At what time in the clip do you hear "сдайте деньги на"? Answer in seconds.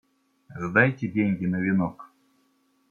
0.55-1.57